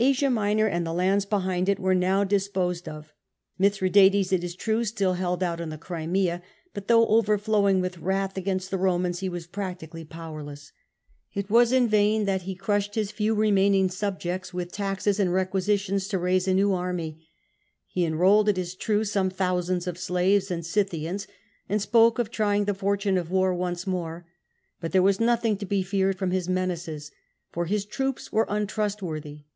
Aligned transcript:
Asia 0.00 0.30
Minor 0.30 0.68
and 0.68 0.86
the 0.86 0.92
lands 0.92 1.26
behind 1.26 1.68
it 1.68 1.80
were 1.80 1.92
now 1.92 2.22
disposed 2.22 2.88
of. 2.88 3.12
Mithradates, 3.58 4.32
it 4.32 4.44
is 4.44 4.54
true, 4.54 4.84
still 4.84 5.14
held 5.14 5.42
out 5.42 5.60
in 5.60 5.70
the 5.70 5.76
Crimea; 5.76 6.40
but 6.72 6.86
though 6.86 7.08
overflowing 7.08 7.80
with 7.80 7.98
wrath 7.98 8.36
against 8.36 8.70
the 8.70 8.78
Eomans, 8.78 9.18
he 9.18 9.28
was 9.28 9.48
practically 9.48 10.04
powerless. 10.04 10.70
It 11.34 11.50
was 11.50 11.72
in 11.72 11.88
vain 11.88 12.26
that 12.26 12.42
he 12.42 12.54
crushed 12.54 12.94
his 12.94 13.10
few 13.10 13.34
remaining 13.34 13.90
subjects 13.90 14.54
with 14.54 14.70
taxes 14.70 15.18
and 15.18 15.32
re 15.34 15.46
quisitions 15.46 16.08
to 16.10 16.18
raise 16.20 16.46
a 16.46 16.54
new 16.54 16.72
army. 16.74 17.26
He 17.88 18.04
enrolled, 18.04 18.48
it 18.48 18.56
is 18.56 18.76
true, 18.76 19.02
some 19.02 19.30
thousands 19.30 19.88
of 19.88 19.98
slaves 19.98 20.48
and 20.48 20.64
Scythians, 20.64 21.26
and 21.68 21.82
spoke 21.82 22.20
of 22.20 22.30
trying 22.30 22.66
the 22.66 22.72
fortune 22.74 23.18
of 23.18 23.32
war 23.32 23.52
once 23.52 23.84
more. 23.84 24.26
But 24.80 24.92
there 24.92 25.02
was 25.02 25.18
nothing 25.18 25.56
to 25.56 25.66
be 25.66 25.82
feared 25.82 26.16
from 26.18 26.30
his 26.30 26.48
menaces, 26.48 27.10
for 27.50 27.64
his 27.66 27.84
troops 27.84 28.30
were 28.30 28.46
untrustworthy. 28.48 29.46